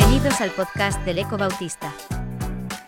[0.00, 1.92] Bienvenidos al podcast del Eco Bautista.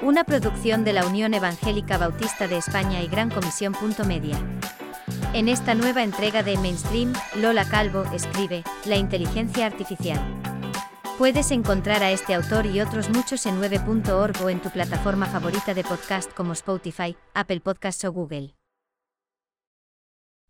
[0.01, 3.77] Una producción de la Unión Evangélica Bautista de España y Gran Comisión.
[4.07, 4.39] Media.
[5.35, 10.19] En esta nueva entrega de Mainstream, Lola Calvo escribe, La inteligencia artificial.
[11.19, 15.75] Puedes encontrar a este autor y otros muchos en 9.org o en tu plataforma favorita
[15.75, 18.55] de podcast como Spotify, Apple Podcasts o Google.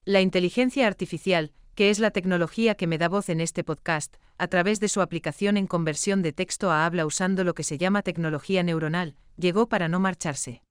[0.05, 4.49] La inteligencia artificial, que es la tecnología que me da voz en este podcast, a
[4.49, 8.03] través de su aplicación en conversión de texto a habla usando lo que se llama
[8.03, 10.63] tecnología neuronal, llegó para no marcharse.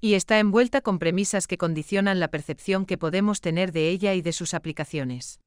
[0.00, 4.22] Y está envuelta con premisas que condicionan la percepción que podemos tener de ella y
[4.22, 5.40] de sus aplicaciones.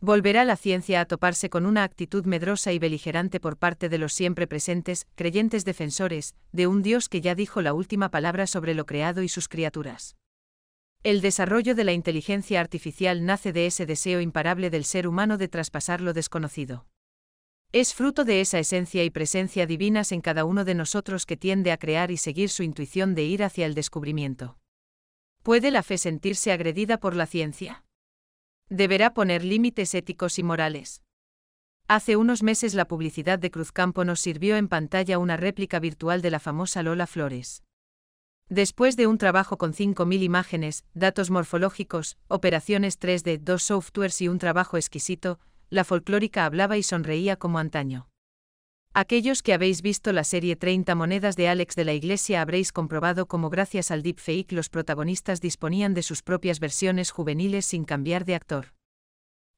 [0.00, 4.12] Volverá la ciencia a toparse con una actitud medrosa y beligerante por parte de los
[4.12, 8.84] siempre presentes, creyentes defensores, de un Dios que ya dijo la última palabra sobre lo
[8.84, 10.16] creado y sus criaturas.
[11.04, 15.48] El desarrollo de la inteligencia artificial nace de ese deseo imparable del ser humano de
[15.48, 16.86] traspasar lo desconocido.
[17.72, 21.72] Es fruto de esa esencia y presencia divinas en cada uno de nosotros que tiende
[21.72, 24.58] a crear y seguir su intuición de ir hacia el descubrimiento.
[25.42, 27.84] ¿Puede la fe sentirse agredida por la ciencia?
[28.68, 31.02] Deberá poner límites éticos y morales.
[31.88, 36.30] Hace unos meses la publicidad de Cruzcampo nos sirvió en pantalla una réplica virtual de
[36.30, 37.64] la famosa Lola Flores.
[38.48, 44.38] Después de un trabajo con 5.000 imágenes, datos morfológicos, operaciones 3D, dos softwares y un
[44.38, 45.38] trabajo exquisito,
[45.70, 48.08] la folclórica hablaba y sonreía como antaño.
[48.94, 53.24] Aquellos que habéis visto la serie 30 monedas de Alex de la Iglesia habréis comprobado
[53.26, 58.34] cómo gracias al deepfake los protagonistas disponían de sus propias versiones juveniles sin cambiar de
[58.34, 58.74] actor.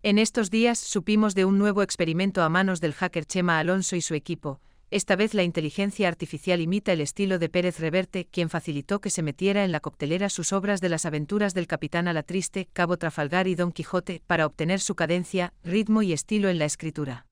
[0.02, 4.02] En estos días supimos de un nuevo experimento a manos del hacker Chema Alonso y
[4.02, 4.60] su equipo,
[4.94, 9.22] esta vez la inteligencia artificial imita el estilo de Pérez Reverte, quien facilitó que se
[9.22, 12.96] metiera en la coctelera sus obras de las aventuras del capitán a la triste, Cabo
[12.96, 17.26] Trafalgar y Don Quijote, para obtener su cadencia, ritmo y estilo en la escritura.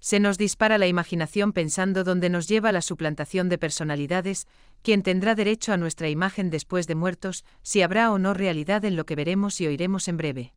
[0.00, 4.48] Se nos dispara la imaginación pensando dónde nos lleva la suplantación de personalidades,
[4.82, 8.96] quién tendrá derecho a nuestra imagen después de muertos, si habrá o no realidad en
[8.96, 10.54] lo que veremos y oiremos en breve.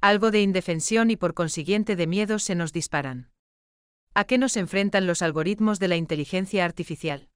[0.00, 3.33] Algo de indefensión y por consiguiente de miedo se nos disparan.
[4.16, 7.30] ¿A qué nos enfrentan los algoritmos de la inteligencia artificial?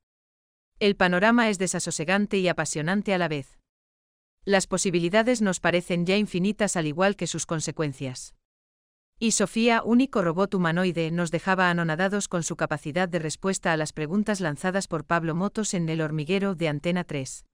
[0.78, 3.58] El panorama es desasosegante y apasionante a la vez.
[4.44, 8.36] Las posibilidades nos parecen ya infinitas al igual que sus consecuencias.
[9.18, 13.92] Y Sofía, único robot humanoide, nos dejaba anonadados con su capacidad de respuesta a las
[13.92, 17.44] preguntas lanzadas por Pablo Motos en El hormiguero de Antena 3.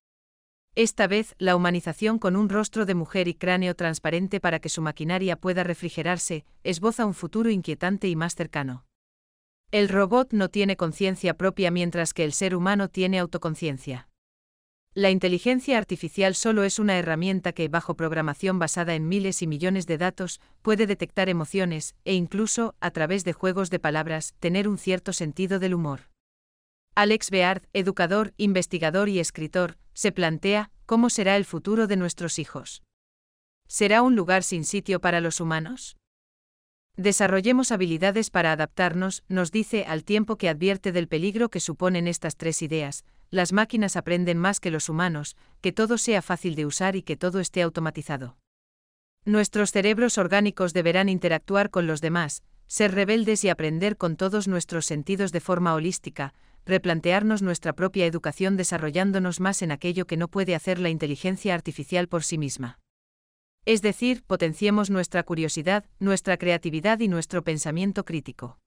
[0.74, 4.82] Esta vez, la humanización con un rostro de mujer y cráneo transparente para que su
[4.82, 8.84] maquinaria pueda refrigerarse, esboza un futuro inquietante y más cercano.
[9.74, 14.08] El robot no tiene conciencia propia mientras que el ser humano tiene autoconciencia.
[14.94, 19.88] La inteligencia artificial solo es una herramienta que, bajo programación basada en miles y millones
[19.88, 24.78] de datos, puede detectar emociones, e incluso, a través de juegos de palabras, tener un
[24.78, 26.02] cierto sentido del humor.
[26.94, 32.84] Alex Beard, educador, investigador y escritor, se plantea, ¿cómo será el futuro de nuestros hijos?
[33.66, 35.96] ¿Será un lugar sin sitio para los humanos?
[36.96, 42.36] Desarrollemos habilidades para adaptarnos, nos dice al tiempo que advierte del peligro que suponen estas
[42.36, 43.04] tres ideas.
[43.30, 47.16] Las máquinas aprenden más que los humanos, que todo sea fácil de usar y que
[47.16, 48.36] todo esté automatizado.
[49.24, 54.86] Nuestros cerebros orgánicos deberán interactuar con los demás, ser rebeldes y aprender con todos nuestros
[54.86, 56.32] sentidos de forma holística,
[56.64, 62.06] replantearnos nuestra propia educación desarrollándonos más en aquello que no puede hacer la inteligencia artificial
[62.06, 62.78] por sí misma.
[63.64, 68.58] Es decir, potenciemos nuestra curiosidad, nuestra creatividad y nuestro pensamiento crítico.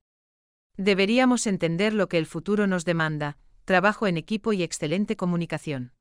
[0.76, 5.94] Deberíamos entender lo que el futuro nos demanda, trabajo en equipo y excelente comunicación.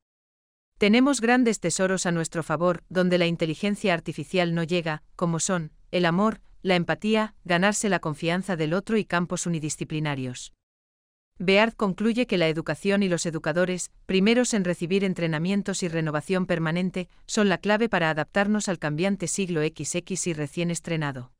[0.79, 6.05] Tenemos grandes tesoros a nuestro favor, donde la inteligencia artificial no llega, como son, el
[6.05, 10.53] amor, la empatía, ganarse la confianza del otro y campos unidisciplinarios.
[11.39, 17.09] Beard concluye que la educación y los educadores, primeros en recibir entrenamientos y renovación permanente,
[17.27, 21.33] son la clave para adaptarnos al cambiante siglo XX y recién estrenado.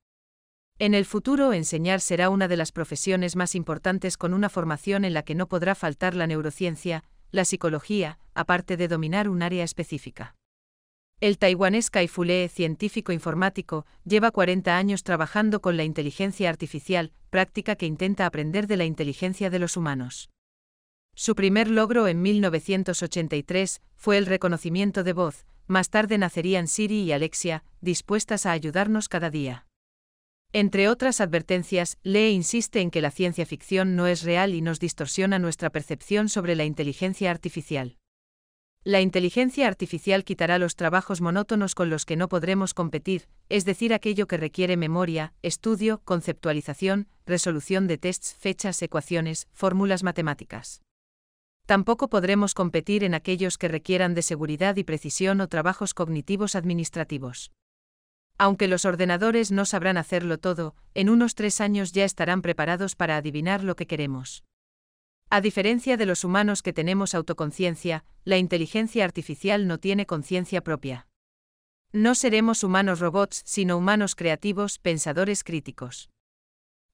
[0.79, 5.15] En el futuro, enseñar será una de las profesiones más importantes con una formación en
[5.15, 10.35] la que no podrá faltar la neurociencia, la psicología, aparte de dominar un área específica.
[11.19, 17.75] El taiwanés Kai Fule, científico informático, lleva 40 años trabajando con la inteligencia artificial, práctica
[17.75, 20.29] que intenta aprender de la inteligencia de los humanos.
[21.15, 27.13] Su primer logro en 1983 fue el reconocimiento de voz, más tarde nacerían Siri y
[27.13, 29.67] Alexia, dispuestas a ayudarnos cada día.
[30.53, 34.81] Entre otras advertencias, Lee insiste en que la ciencia ficción no es real y nos
[34.81, 37.97] distorsiona nuestra percepción sobre la inteligencia artificial.
[38.87, 43.93] La inteligencia artificial quitará los trabajos monótonos con los que no podremos competir, es decir,
[43.93, 50.83] aquello que requiere memoria, estudio, conceptualización, resolución de tests, fechas, ecuaciones, fórmulas matemáticas.
[51.67, 57.51] Tampoco podremos competir en aquellos que requieran de seguridad y precisión o trabajos cognitivos administrativos.
[58.39, 63.17] Aunque los ordenadores no sabrán hacerlo todo, en unos tres años ya estarán preparados para
[63.17, 64.45] adivinar lo que queremos.
[65.29, 71.09] A diferencia de los humanos que tenemos autoconciencia, la inteligencia artificial no tiene conciencia propia.
[71.93, 76.11] No seremos humanos robots, sino humanos creativos, pensadores críticos.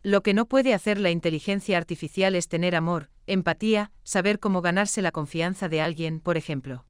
[0.02, 5.02] Lo que no puede hacer la inteligencia artificial es tener amor, empatía, saber cómo ganarse
[5.02, 6.87] la confianza de alguien, por ejemplo.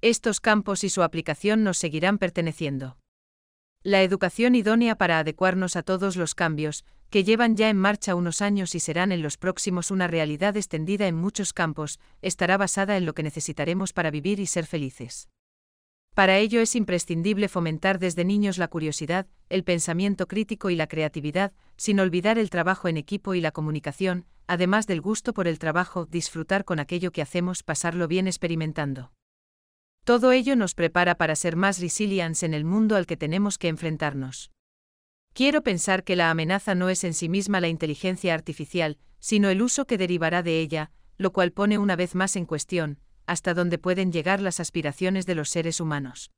[0.00, 2.98] Estos campos y su aplicación nos seguirán perteneciendo.
[3.82, 8.40] La educación idónea para adecuarnos a todos los cambios, que llevan ya en marcha unos
[8.40, 13.04] años y serán en los próximos una realidad extendida en muchos campos, estará basada en
[13.04, 15.28] lo que necesitaremos para vivir y ser felices.
[16.14, 21.52] Para ello es imprescindible fomentar desde niños la curiosidad, el pensamiento crítico y la creatividad,
[21.76, 26.06] sin olvidar el trabajo en equipo y la comunicación, además del gusto por el trabajo,
[26.06, 29.12] disfrutar con aquello que hacemos, pasarlo bien experimentando.
[30.04, 33.68] Todo ello nos prepara para ser más resilientes en el mundo al que tenemos que
[33.68, 34.50] enfrentarnos.
[35.34, 39.62] Quiero pensar que la amenaza no es en sí misma la inteligencia artificial, sino el
[39.62, 43.78] uso que derivará de ella, lo cual pone una vez más en cuestión, hasta dónde
[43.78, 46.30] pueden llegar las aspiraciones de los seres humanos.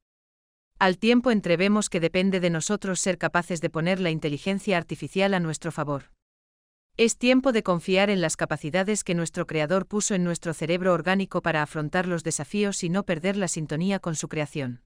[0.79, 5.41] Al tiempo entrevemos que depende de nosotros ser capaces de poner la inteligencia artificial a
[5.41, 6.13] nuestro favor.
[6.97, 11.43] Es tiempo de confiar en las capacidades que nuestro Creador puso en nuestro cerebro orgánico
[11.43, 14.84] para afrontar los desafíos y no perder la sintonía con su creación.